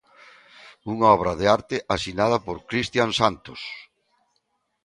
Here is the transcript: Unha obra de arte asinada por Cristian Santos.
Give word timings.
Unha 0.93 1.07
obra 1.17 1.33
de 1.39 1.45
arte 1.57 1.77
asinada 1.95 2.37
por 2.45 2.57
Cristian 2.69 3.09
Santos. 3.19 3.61